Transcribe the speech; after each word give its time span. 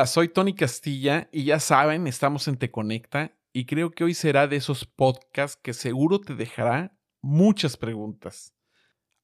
Hola, 0.00 0.06
soy 0.06 0.30
Tony 0.30 0.54
Castilla 0.54 1.28
y 1.30 1.44
ya 1.44 1.60
saben, 1.60 2.06
estamos 2.06 2.48
en 2.48 2.56
Te 2.56 2.70
Conecta 2.70 3.36
y 3.52 3.66
creo 3.66 3.90
que 3.90 4.02
hoy 4.02 4.14
será 4.14 4.46
de 4.46 4.56
esos 4.56 4.86
podcasts 4.86 5.60
que 5.62 5.74
seguro 5.74 6.22
te 6.22 6.34
dejará 6.34 6.96
muchas 7.20 7.76
preguntas. 7.76 8.54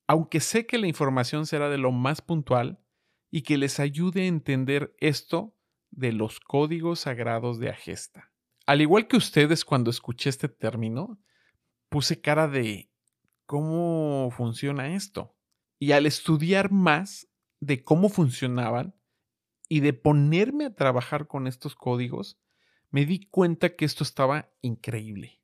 Aunque 0.06 0.40
sé 0.40 0.66
que 0.66 0.76
la 0.76 0.86
información 0.86 1.46
será 1.46 1.70
de 1.70 1.78
lo 1.78 1.92
más 1.92 2.20
puntual 2.20 2.78
y 3.30 3.40
que 3.40 3.56
les 3.56 3.80
ayude 3.80 4.24
a 4.24 4.26
entender 4.26 4.94
esto 4.98 5.56
de 5.92 6.12
los 6.12 6.40
códigos 6.40 7.00
sagrados 7.00 7.58
de 7.58 7.70
Agesta. 7.70 8.30
Al 8.66 8.82
igual 8.82 9.08
que 9.08 9.16
ustedes 9.16 9.64
cuando 9.64 9.88
escuché 9.88 10.28
este 10.28 10.50
término, 10.50 11.18
puse 11.88 12.20
cara 12.20 12.48
de 12.48 12.90
¿cómo 13.46 14.30
funciona 14.30 14.94
esto? 14.94 15.38
Y 15.78 15.92
al 15.92 16.04
estudiar 16.04 16.70
más 16.70 17.28
de 17.60 17.82
cómo 17.82 18.10
funcionaban 18.10 18.94
y 19.68 19.80
de 19.80 19.92
ponerme 19.92 20.66
a 20.66 20.74
trabajar 20.74 21.26
con 21.26 21.46
estos 21.46 21.74
códigos, 21.74 22.38
me 22.90 23.04
di 23.04 23.26
cuenta 23.26 23.74
que 23.74 23.84
esto 23.84 24.04
estaba 24.04 24.50
increíble. 24.62 25.40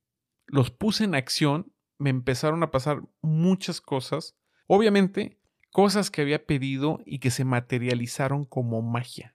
Los 0.46 0.70
puse 0.70 1.04
en 1.04 1.14
acción, 1.14 1.72
me 1.98 2.10
empezaron 2.10 2.62
a 2.62 2.70
pasar 2.70 3.02
muchas 3.20 3.80
cosas, 3.80 4.36
obviamente 4.66 5.40
cosas 5.70 6.10
que 6.10 6.20
había 6.20 6.46
pedido 6.46 7.00
y 7.06 7.18
que 7.18 7.30
se 7.30 7.44
materializaron 7.44 8.44
como 8.44 8.82
magia. 8.82 9.34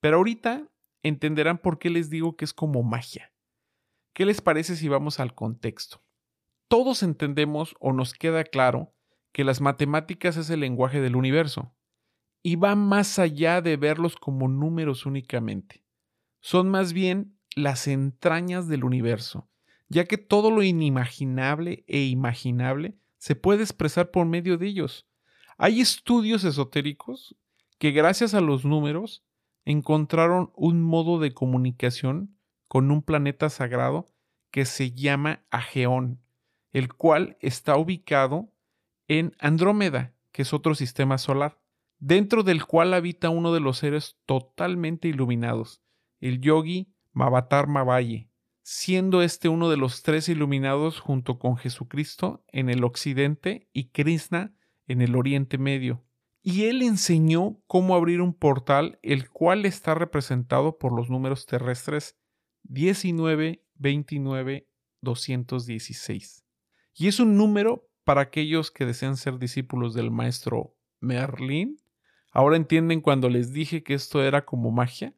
Pero 0.00 0.18
ahorita 0.18 0.68
entenderán 1.02 1.58
por 1.58 1.78
qué 1.78 1.90
les 1.90 2.10
digo 2.10 2.36
que 2.36 2.44
es 2.44 2.52
como 2.52 2.82
magia. 2.82 3.32
¿Qué 4.12 4.26
les 4.26 4.40
parece 4.40 4.76
si 4.76 4.88
vamos 4.88 5.20
al 5.20 5.34
contexto? 5.34 6.02
Todos 6.66 7.02
entendemos 7.02 7.74
o 7.78 7.92
nos 7.92 8.14
queda 8.14 8.44
claro 8.44 8.94
que 9.32 9.44
las 9.44 9.60
matemáticas 9.60 10.36
es 10.36 10.50
el 10.50 10.60
lenguaje 10.60 11.00
del 11.00 11.16
universo 11.16 11.72
y 12.48 12.56
va 12.56 12.74
más 12.76 13.18
allá 13.18 13.60
de 13.60 13.76
verlos 13.76 14.16
como 14.16 14.48
números 14.48 15.04
únicamente. 15.04 15.84
Son 16.40 16.70
más 16.70 16.94
bien 16.94 17.36
las 17.54 17.86
entrañas 17.86 18.68
del 18.68 18.84
universo, 18.84 19.50
ya 19.90 20.06
que 20.06 20.16
todo 20.16 20.50
lo 20.50 20.62
inimaginable 20.62 21.84
e 21.86 22.04
imaginable 22.04 22.96
se 23.18 23.36
puede 23.36 23.64
expresar 23.64 24.10
por 24.10 24.24
medio 24.24 24.56
de 24.56 24.66
ellos. 24.66 25.06
Hay 25.58 25.82
estudios 25.82 26.42
esotéricos 26.42 27.36
que 27.76 27.90
gracias 27.90 28.32
a 28.32 28.40
los 28.40 28.64
números 28.64 29.26
encontraron 29.66 30.50
un 30.56 30.80
modo 30.80 31.18
de 31.18 31.34
comunicación 31.34 32.34
con 32.66 32.90
un 32.90 33.02
planeta 33.02 33.50
sagrado 33.50 34.06
que 34.50 34.64
se 34.64 34.92
llama 34.92 35.44
Ageón, 35.50 36.22
el 36.72 36.94
cual 36.94 37.36
está 37.40 37.76
ubicado 37.76 38.50
en 39.06 39.36
Andrómeda, 39.38 40.14
que 40.32 40.40
es 40.40 40.54
otro 40.54 40.74
sistema 40.74 41.18
solar, 41.18 41.58
dentro 41.98 42.42
del 42.42 42.64
cual 42.64 42.94
habita 42.94 43.30
uno 43.30 43.52
de 43.52 43.60
los 43.60 43.78
seres 43.78 44.16
totalmente 44.26 45.08
iluminados, 45.08 45.82
el 46.20 46.40
yogi 46.40 46.92
Mavatar 47.12 47.66
Mavaye, 47.66 48.30
siendo 48.62 49.22
este 49.22 49.48
uno 49.48 49.70
de 49.70 49.76
los 49.76 50.02
tres 50.02 50.28
iluminados 50.28 51.00
junto 51.00 51.38
con 51.38 51.56
Jesucristo 51.56 52.44
en 52.48 52.70
el 52.70 52.84
occidente 52.84 53.68
y 53.72 53.90
Krishna 53.90 54.54
en 54.86 55.02
el 55.02 55.16
oriente 55.16 55.58
medio 55.58 56.04
y 56.50 56.64
él 56.64 56.80
enseñó 56.80 57.60
cómo 57.66 57.94
abrir 57.94 58.22
un 58.22 58.32
portal, 58.32 58.98
el 59.02 59.28
cual 59.28 59.66
está 59.66 59.94
representado 59.94 60.78
por 60.78 60.96
los 60.96 61.10
números 61.10 61.44
terrestres 61.44 62.16
19, 62.62 63.64
29, 63.74 64.66
216. 65.02 66.46
Y 66.94 67.08
es 67.08 67.20
un 67.20 67.36
número 67.36 67.90
para 68.02 68.22
aquellos 68.22 68.70
que 68.70 68.86
desean 68.86 69.18
ser 69.18 69.38
discípulos 69.38 69.92
del 69.92 70.10
maestro 70.10 70.74
Merlin. 71.00 71.78
Ahora 72.38 72.54
entienden 72.54 73.00
cuando 73.00 73.28
les 73.28 73.52
dije 73.52 73.82
que 73.82 73.94
esto 73.94 74.22
era 74.22 74.44
como 74.44 74.70
magia. 74.70 75.12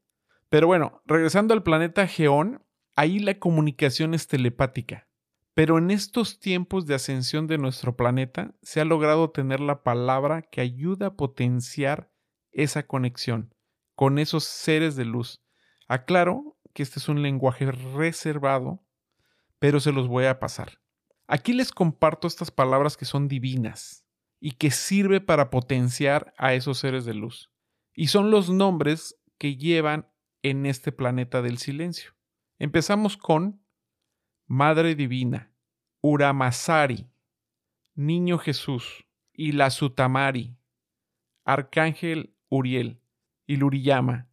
Pero 0.48 0.66
bueno, 0.66 1.02
regresando 1.04 1.52
al 1.52 1.62
planeta 1.62 2.06
Geón, 2.06 2.64
ahí 2.96 3.18
la 3.18 3.38
comunicación 3.38 4.14
es 4.14 4.26
telepática. 4.26 5.06
Pero 5.52 5.76
en 5.76 5.90
estos 5.90 6.40
tiempos 6.40 6.86
de 6.86 6.94
ascensión 6.94 7.46
de 7.46 7.58
nuestro 7.58 7.94
planeta 7.94 8.54
se 8.62 8.80
ha 8.80 8.86
logrado 8.86 9.28
tener 9.28 9.60
la 9.60 9.82
palabra 9.82 10.40
que 10.40 10.62
ayuda 10.62 11.08
a 11.08 11.14
potenciar 11.16 12.10
esa 12.52 12.86
conexión 12.86 13.54
con 13.94 14.18
esos 14.18 14.44
seres 14.44 14.96
de 14.96 15.04
luz. 15.04 15.42
Aclaro 15.88 16.56
que 16.72 16.82
este 16.82 17.00
es 17.00 17.08
un 17.10 17.20
lenguaje 17.20 17.70
reservado, 17.70 18.82
pero 19.58 19.78
se 19.78 19.92
los 19.92 20.08
voy 20.08 20.24
a 20.24 20.40
pasar. 20.40 20.80
Aquí 21.26 21.52
les 21.52 21.70
comparto 21.70 22.26
estas 22.26 22.50
palabras 22.50 22.96
que 22.96 23.04
son 23.04 23.28
divinas 23.28 24.06
y 24.40 24.52
que 24.52 24.70
sirve 24.70 25.20
para 25.20 25.50
potenciar 25.50 26.34
a 26.38 26.54
esos 26.54 26.78
seres 26.78 27.04
de 27.04 27.14
luz. 27.14 27.52
Y 27.94 28.08
son 28.08 28.30
los 28.30 28.48
nombres 28.50 29.20
que 29.38 29.56
llevan 29.56 30.10
en 30.42 30.66
este 30.66 30.90
planeta 30.90 31.42
del 31.42 31.58
silencio. 31.58 32.12
Empezamos 32.58 33.16
con 33.16 33.62
Madre 34.46 34.94
Divina, 34.94 35.52
Uramasari, 36.00 37.10
Niño 37.94 38.38
Jesús, 38.38 39.06
Ilasutamari, 39.34 40.56
Arcángel 41.44 42.34
Uriel, 42.48 43.00
Iluriyama, 43.46 44.28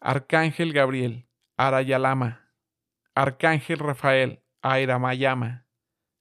Arcángel 0.00 0.72
Gabriel, 0.72 1.28
Arayalama, 1.56 2.52
Arcángel 3.14 3.78
Rafael, 3.78 4.42
Airamayama, 4.62 5.66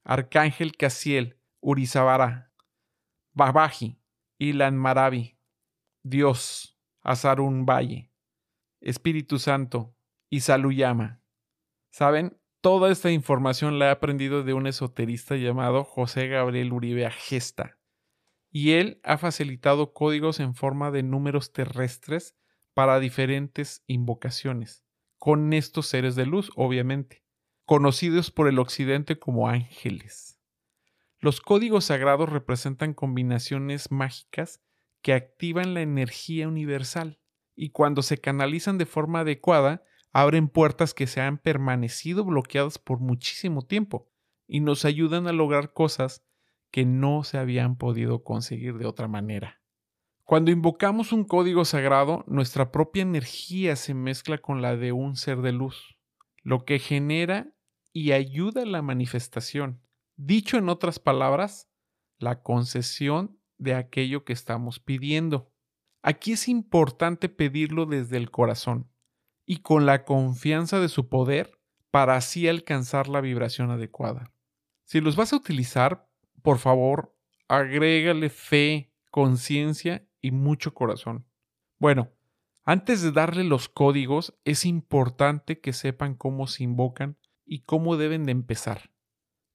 Arcángel 0.03 0.77
Casiel, 0.77 1.39
Urizabara, 1.59 2.52
Babaji, 3.33 3.99
Ilan 4.37 4.77
Maravi, 4.77 5.37
Dios, 6.03 6.77
Azarun 7.01 7.65
Valle, 7.65 8.11
Espíritu 8.81 9.39
Santo, 9.39 9.95
Isaluyama. 10.29 11.21
¿Saben? 11.91 12.37
Toda 12.61 12.91
esta 12.91 13.11
información 13.11 13.77
la 13.77 13.87
he 13.87 13.89
aprendido 13.89 14.43
de 14.43 14.53
un 14.53 14.67
esoterista 14.67 15.35
llamado 15.35 15.83
José 15.83 16.27
Gabriel 16.27 16.71
Uribe 16.71 17.05
Agesta, 17.05 17.77
y 18.51 18.71
él 18.73 19.01
ha 19.03 19.17
facilitado 19.17 19.93
códigos 19.93 20.39
en 20.39 20.55
forma 20.55 20.91
de 20.91 21.03
números 21.03 21.51
terrestres 21.51 22.37
para 22.73 22.99
diferentes 22.99 23.83
invocaciones, 23.87 24.85
con 25.17 25.53
estos 25.53 25.87
seres 25.87 26.15
de 26.15 26.25
luz, 26.25 26.51
obviamente, 26.55 27.23
conocidos 27.65 28.31
por 28.31 28.47
el 28.47 28.59
occidente 28.59 29.19
como 29.19 29.49
ángeles. 29.49 30.32
Los 31.23 31.39
códigos 31.39 31.85
sagrados 31.85 32.29
representan 32.29 32.93
combinaciones 32.93 33.93
mágicas 33.93 34.61
que 35.01 35.13
activan 35.13 35.73
la 35.73 35.79
energía 35.79 36.49
universal, 36.49 37.17
y 37.55 37.69
cuando 37.69 38.01
se 38.01 38.17
canalizan 38.17 38.77
de 38.77 38.85
forma 38.85 39.21
adecuada, 39.21 39.85
abren 40.11 40.49
puertas 40.49 40.93
que 40.93 41.07
se 41.07 41.21
han 41.21 41.37
permanecido 41.37 42.25
bloqueadas 42.25 42.77
por 42.77 42.99
muchísimo 42.99 43.61
tiempo 43.61 44.11
y 44.47 44.59
nos 44.59 44.83
ayudan 44.83 45.27
a 45.27 45.31
lograr 45.31 45.71
cosas 45.71 46.25
que 46.71 46.83
no 46.83 47.23
se 47.23 47.37
habían 47.37 47.77
podido 47.77 48.25
conseguir 48.25 48.77
de 48.77 48.85
otra 48.85 49.07
manera. 49.07 49.61
Cuando 50.25 50.51
invocamos 50.51 51.13
un 51.13 51.23
código 51.23 51.63
sagrado, 51.63 52.25
nuestra 52.27 52.69
propia 52.69 53.03
energía 53.03 53.77
se 53.77 53.93
mezcla 53.93 54.39
con 54.39 54.61
la 54.61 54.75
de 54.75 54.91
un 54.91 55.15
ser 55.15 55.37
de 55.37 55.53
luz, 55.53 55.97
lo 56.41 56.65
que 56.65 56.79
genera 56.79 57.55
y 57.93 58.11
ayuda 58.11 58.63
a 58.63 58.65
la 58.65 58.81
manifestación. 58.81 59.79
Dicho 60.15 60.57
en 60.57 60.69
otras 60.69 60.99
palabras, 60.99 61.69
la 62.19 62.41
concesión 62.41 63.39
de 63.57 63.75
aquello 63.75 64.23
que 64.25 64.33
estamos 64.33 64.79
pidiendo. 64.79 65.51
Aquí 66.01 66.33
es 66.33 66.47
importante 66.47 67.29
pedirlo 67.29 67.85
desde 67.85 68.17
el 68.17 68.29
corazón 68.29 68.89
y 69.45 69.57
con 69.57 69.85
la 69.85 70.05
confianza 70.05 70.79
de 70.79 70.89
su 70.89 71.09
poder 71.09 71.59
para 71.91 72.15
así 72.15 72.47
alcanzar 72.47 73.07
la 73.07 73.21
vibración 73.21 73.71
adecuada. 73.71 74.31
Si 74.83 75.01
los 75.01 75.15
vas 75.15 75.33
a 75.33 75.37
utilizar, 75.37 76.09
por 76.41 76.59
favor, 76.59 77.15
agrégale 77.47 78.29
fe, 78.29 78.91
conciencia 79.11 80.07
y 80.21 80.31
mucho 80.31 80.73
corazón. 80.73 81.25
Bueno, 81.79 82.11
antes 82.65 83.01
de 83.01 83.11
darle 83.11 83.43
los 83.43 83.69
códigos, 83.69 84.33
es 84.45 84.65
importante 84.65 85.59
que 85.59 85.73
sepan 85.73 86.15
cómo 86.15 86.47
se 86.47 86.63
invocan 86.63 87.17
y 87.45 87.59
cómo 87.59 87.97
deben 87.97 88.25
de 88.25 88.31
empezar. 88.31 88.92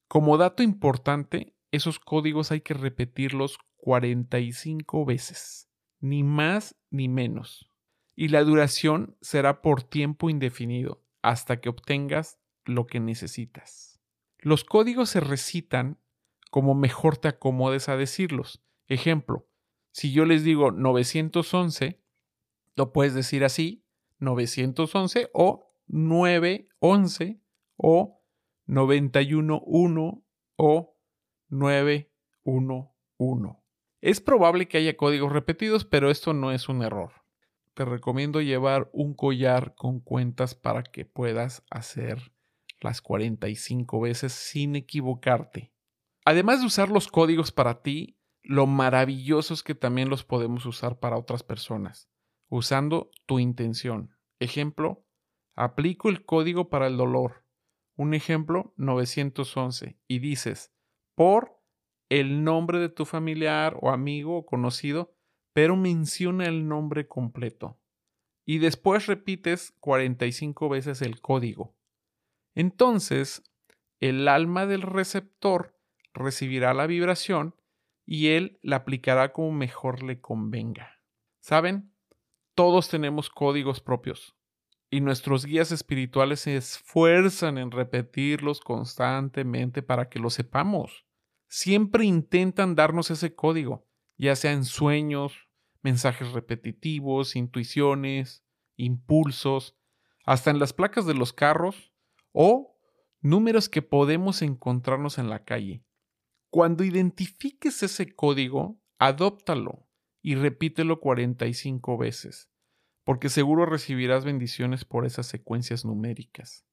Como 0.08 0.36
dato 0.36 0.62
importante, 0.62 1.54
esos 1.70 2.00
códigos 2.00 2.50
hay 2.50 2.62
que 2.62 2.74
repetirlos 2.74 3.58
45 3.76 5.04
veces, 5.04 5.68
ni 6.00 6.22
más 6.22 6.74
ni 6.90 7.08
menos 7.08 7.68
y 8.20 8.30
la 8.30 8.42
duración 8.42 9.16
será 9.20 9.62
por 9.62 9.84
tiempo 9.84 10.28
indefinido 10.28 11.04
hasta 11.22 11.60
que 11.60 11.68
obtengas 11.68 12.40
lo 12.64 12.88
que 12.88 12.98
necesitas. 12.98 14.00
Los 14.40 14.64
códigos 14.64 15.10
se 15.10 15.20
recitan 15.20 16.00
como 16.50 16.74
mejor 16.74 17.16
te 17.16 17.28
acomodes 17.28 17.88
a 17.88 17.96
decirlos. 17.96 18.60
Ejemplo, 18.88 19.46
si 19.92 20.10
yo 20.10 20.24
les 20.24 20.42
digo 20.42 20.72
911, 20.72 22.02
lo 22.74 22.92
puedes 22.92 23.14
decir 23.14 23.44
así, 23.44 23.84
911 24.18 25.30
o 25.32 25.72
911 25.86 27.40
o 27.76 28.17
911 28.68 30.22
o 30.56 30.96
911. 31.48 33.58
Es 34.00 34.20
probable 34.20 34.68
que 34.68 34.78
haya 34.78 34.96
códigos 34.96 35.32
repetidos, 35.32 35.84
pero 35.84 36.10
esto 36.10 36.32
no 36.34 36.52
es 36.52 36.68
un 36.68 36.82
error. 36.82 37.12
te 37.74 37.84
recomiendo 37.84 38.40
llevar 38.40 38.90
un 38.92 39.14
collar 39.14 39.76
con 39.76 40.00
cuentas 40.00 40.56
para 40.56 40.82
que 40.82 41.04
puedas 41.04 41.62
hacer 41.70 42.32
las 42.80 43.00
45 43.00 44.00
veces 44.00 44.32
sin 44.32 44.74
equivocarte. 44.74 45.72
Además 46.24 46.60
de 46.60 46.66
usar 46.66 46.88
los 46.88 47.06
códigos 47.06 47.52
para 47.52 47.82
ti, 47.82 48.18
lo 48.42 48.66
maravilloso 48.66 49.54
es 49.54 49.62
que 49.62 49.76
también 49.76 50.10
los 50.10 50.24
podemos 50.24 50.66
usar 50.66 50.98
para 50.98 51.16
otras 51.16 51.44
personas, 51.44 52.10
usando 52.48 53.12
tu 53.26 53.38
intención. 53.38 54.16
Ejemplo, 54.40 55.04
aplico 55.54 56.08
el 56.08 56.24
código 56.24 56.70
para 56.70 56.88
el 56.88 56.96
dolor. 56.96 57.44
Un 57.98 58.14
ejemplo, 58.14 58.72
911, 58.76 59.98
y 60.06 60.20
dices, 60.20 60.72
por 61.16 61.60
el 62.08 62.44
nombre 62.44 62.78
de 62.78 62.88
tu 62.88 63.04
familiar 63.04 63.76
o 63.82 63.90
amigo 63.90 64.38
o 64.38 64.46
conocido, 64.46 65.16
pero 65.52 65.74
menciona 65.74 66.46
el 66.46 66.68
nombre 66.68 67.08
completo. 67.08 67.80
Y 68.46 68.58
después 68.58 69.06
repites 69.06 69.72
45 69.80 70.68
veces 70.68 71.02
el 71.02 71.20
código. 71.20 71.74
Entonces, 72.54 73.42
el 73.98 74.28
alma 74.28 74.66
del 74.66 74.82
receptor 74.82 75.76
recibirá 76.14 76.74
la 76.74 76.86
vibración 76.86 77.56
y 78.06 78.28
él 78.28 78.60
la 78.62 78.76
aplicará 78.76 79.32
como 79.32 79.50
mejor 79.50 80.04
le 80.04 80.20
convenga. 80.20 81.02
¿Saben? 81.40 81.92
Todos 82.54 82.88
tenemos 82.88 83.28
códigos 83.28 83.80
propios 83.80 84.37
y 84.90 85.00
nuestros 85.00 85.44
guías 85.44 85.70
espirituales 85.70 86.40
se 86.40 86.56
esfuerzan 86.56 87.58
en 87.58 87.70
repetirlos 87.70 88.60
constantemente 88.60 89.82
para 89.82 90.08
que 90.08 90.18
lo 90.18 90.30
sepamos. 90.30 91.04
Siempre 91.46 92.04
intentan 92.04 92.74
darnos 92.74 93.10
ese 93.10 93.34
código, 93.34 93.86
ya 94.16 94.34
sea 94.36 94.52
en 94.52 94.64
sueños, 94.64 95.48
mensajes 95.82 96.32
repetitivos, 96.32 97.36
intuiciones, 97.36 98.44
impulsos, 98.76 99.76
hasta 100.24 100.50
en 100.50 100.58
las 100.58 100.72
placas 100.72 101.06
de 101.06 101.14
los 101.14 101.32
carros 101.32 101.92
o 102.32 102.78
números 103.20 103.68
que 103.68 103.82
podemos 103.82 104.42
encontrarnos 104.42 105.18
en 105.18 105.30
la 105.30 105.44
calle. 105.44 105.84
Cuando 106.50 106.84
identifiques 106.84 107.82
ese 107.82 108.14
código, 108.14 108.80
adóptalo 108.98 109.86
y 110.22 110.34
repítelo 110.34 111.00
45 111.00 111.98
veces, 111.98 112.50
porque 113.08 113.30
seguro 113.30 113.64
recibirás 113.64 114.26
bendiciones 114.26 114.84
por 114.84 115.06
esas 115.06 115.26
secuencias 115.26 115.86
numéricas. 115.86 116.66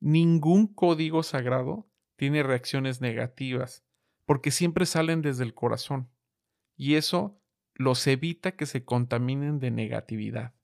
Ningún 0.00 0.68
código 0.72 1.22
sagrado 1.22 1.86
tiene 2.16 2.42
reacciones 2.42 3.02
negativas, 3.02 3.84
porque 4.24 4.52
siempre 4.52 4.86
salen 4.86 5.20
desde 5.20 5.44
el 5.44 5.52
corazón, 5.52 6.08
y 6.76 6.94
eso 6.94 7.42
los 7.74 8.06
evita 8.06 8.52
que 8.52 8.64
se 8.64 8.86
contaminen 8.86 9.58
de 9.58 9.70
negatividad. 9.70 10.54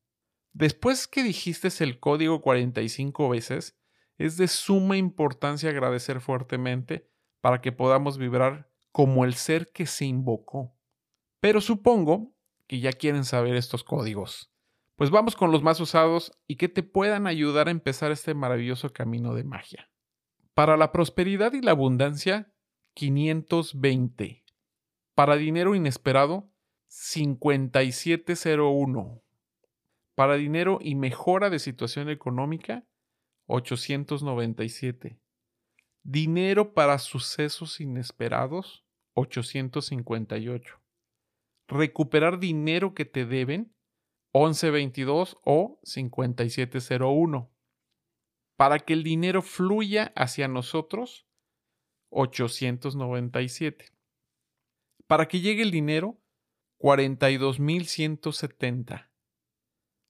Después 0.54 1.06
que 1.06 1.22
dijiste 1.22 1.68
el 1.84 2.00
código 2.00 2.40
45 2.40 3.28
veces, 3.28 3.78
es 4.16 4.38
de 4.38 4.48
suma 4.48 4.96
importancia 4.96 5.68
agradecer 5.68 6.22
fuertemente 6.22 7.06
para 7.42 7.60
que 7.60 7.70
podamos 7.70 8.16
vibrar 8.16 8.72
como 8.92 9.26
el 9.26 9.34
ser 9.34 9.72
que 9.72 9.84
se 9.84 10.06
invocó. 10.06 10.74
Pero 11.38 11.60
supongo 11.60 12.34
que 12.66 12.80
ya 12.80 12.94
quieren 12.94 13.26
saber 13.26 13.56
estos 13.56 13.84
códigos. 13.84 14.51
Pues 15.02 15.10
vamos 15.10 15.34
con 15.34 15.50
los 15.50 15.64
más 15.64 15.80
usados 15.80 16.30
y 16.46 16.54
que 16.54 16.68
te 16.68 16.84
puedan 16.84 17.26
ayudar 17.26 17.66
a 17.66 17.72
empezar 17.72 18.12
este 18.12 18.34
maravilloso 18.34 18.92
camino 18.92 19.34
de 19.34 19.42
magia. 19.42 19.90
Para 20.54 20.76
la 20.76 20.92
prosperidad 20.92 21.54
y 21.54 21.60
la 21.60 21.72
abundancia, 21.72 22.54
520. 22.94 24.44
Para 25.16 25.34
dinero 25.34 25.74
inesperado, 25.74 26.52
5701. 26.86 29.24
Para 30.14 30.36
dinero 30.36 30.78
y 30.80 30.94
mejora 30.94 31.50
de 31.50 31.58
situación 31.58 32.08
económica, 32.08 32.86
897. 33.46 35.18
Dinero 36.04 36.74
para 36.74 37.00
sucesos 37.00 37.80
inesperados, 37.80 38.84
858. 39.14 40.80
Recuperar 41.66 42.38
dinero 42.38 42.94
que 42.94 43.04
te 43.04 43.26
deben, 43.26 43.74
1122 44.32 45.36
o 45.44 45.78
5701. 45.82 47.50
Para 48.56 48.78
que 48.78 48.92
el 48.92 49.02
dinero 49.02 49.42
fluya 49.42 50.12
hacia 50.16 50.46
nosotros, 50.48 51.26
897. 52.10 53.92
Para 55.06 55.28
que 55.28 55.40
llegue 55.40 55.62
el 55.62 55.70
dinero, 55.70 56.20
42170. 56.78 59.10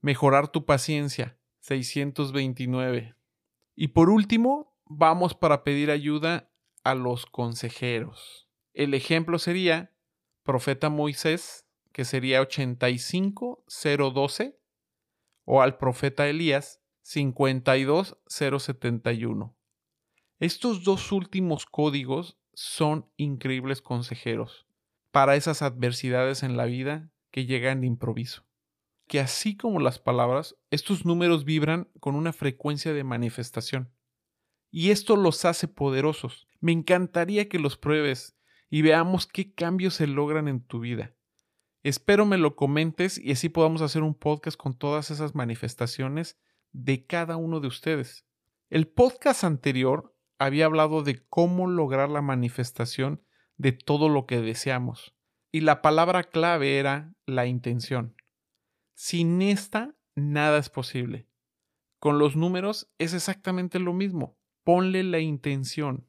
Mejorar 0.00 0.48
tu 0.48 0.64
paciencia. 0.64 1.38
629. 1.60 3.14
Y 3.76 3.88
por 3.88 4.08
último, 4.10 4.76
vamos 4.84 5.34
para 5.34 5.64
pedir 5.64 5.90
ayuda 5.90 6.50
a 6.84 6.94
los 6.94 7.26
consejeros. 7.26 8.48
El 8.74 8.94
ejemplo 8.94 9.38
sería 9.38 9.92
Profeta 10.42 10.90
Moisés, 10.90 11.66
que 11.92 12.04
sería 12.04 12.40
85012, 12.40 14.58
o 15.44 15.62
al 15.62 15.78
profeta 15.78 16.28
Elías, 16.28 16.80
52071. 17.02 19.56
Estos 20.40 20.82
dos 20.82 21.12
últimos 21.12 21.66
códigos 21.66 22.36
son 22.54 23.08
increíbles 23.16 23.80
consejeros 23.82 24.66
para 25.12 25.36
esas 25.36 25.62
adversidades 25.62 26.42
en 26.42 26.56
la 26.56 26.64
vida 26.64 27.11
que 27.32 27.46
llegan 27.46 27.80
de 27.80 27.88
improviso. 27.88 28.44
Que 29.08 29.18
así 29.18 29.56
como 29.56 29.80
las 29.80 29.98
palabras, 29.98 30.54
estos 30.70 31.04
números 31.04 31.44
vibran 31.44 31.90
con 31.98 32.14
una 32.14 32.32
frecuencia 32.32 32.92
de 32.92 33.02
manifestación. 33.02 33.92
Y 34.70 34.90
esto 34.90 35.16
los 35.16 35.44
hace 35.44 35.66
poderosos. 35.66 36.46
Me 36.60 36.70
encantaría 36.70 37.48
que 37.48 37.58
los 37.58 37.76
pruebes 37.76 38.38
y 38.70 38.82
veamos 38.82 39.26
qué 39.26 39.52
cambios 39.52 39.94
se 39.94 40.06
logran 40.06 40.46
en 40.46 40.60
tu 40.60 40.80
vida. 40.80 41.14
Espero 41.82 42.24
me 42.26 42.38
lo 42.38 42.54
comentes 42.54 43.18
y 43.18 43.32
así 43.32 43.48
podamos 43.48 43.82
hacer 43.82 44.02
un 44.02 44.14
podcast 44.14 44.56
con 44.56 44.78
todas 44.78 45.10
esas 45.10 45.34
manifestaciones 45.34 46.38
de 46.70 47.04
cada 47.06 47.36
uno 47.36 47.58
de 47.58 47.66
ustedes. 47.66 48.24
El 48.70 48.86
podcast 48.86 49.42
anterior 49.42 50.16
había 50.38 50.66
hablado 50.66 51.02
de 51.02 51.26
cómo 51.28 51.66
lograr 51.66 52.08
la 52.08 52.22
manifestación 52.22 53.22
de 53.56 53.72
todo 53.72 54.08
lo 54.08 54.26
que 54.26 54.40
deseamos. 54.40 55.14
Y 55.52 55.60
la 55.60 55.82
palabra 55.82 56.24
clave 56.24 56.78
era 56.78 57.14
la 57.26 57.46
intención. 57.46 58.16
Sin 58.94 59.42
esta, 59.42 59.94
nada 60.14 60.58
es 60.58 60.70
posible. 60.70 61.28
Con 61.98 62.18
los 62.18 62.36
números 62.36 62.90
es 62.98 63.12
exactamente 63.12 63.78
lo 63.78 63.92
mismo. 63.92 64.38
Ponle 64.64 65.02
la 65.02 65.20
intención 65.20 66.08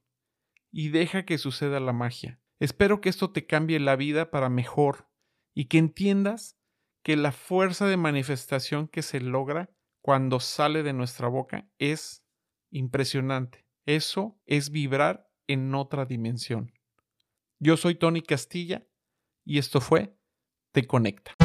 y 0.71 0.89
deja 0.89 1.25
que 1.25 1.37
suceda 1.37 1.81
la 1.81 1.91
magia. 1.91 2.39
Espero 2.59 3.01
que 3.01 3.09
esto 3.09 3.31
te 3.31 3.45
cambie 3.45 3.79
la 3.81 3.97
vida 3.97 4.31
para 4.31 4.49
mejor 4.49 5.09
y 5.53 5.65
que 5.65 5.77
entiendas 5.77 6.57
que 7.03 7.17
la 7.17 7.33
fuerza 7.33 7.85
de 7.85 7.97
manifestación 7.97 8.87
que 8.87 9.01
se 9.01 9.19
logra 9.19 9.69
cuando 10.01 10.39
sale 10.39 10.83
de 10.83 10.93
nuestra 10.93 11.27
boca 11.27 11.67
es 11.77 12.25
impresionante. 12.71 13.65
Eso 13.85 14.39
es 14.45 14.69
vibrar 14.69 15.29
en 15.47 15.75
otra 15.75 16.05
dimensión. 16.05 16.71
Yo 17.59 17.75
soy 17.75 17.95
Tony 17.95 18.21
Castilla 18.21 18.87
y 19.45 19.57
esto 19.57 19.81
fue 19.81 20.15
Te 20.71 20.85
Conecta. 20.85 21.42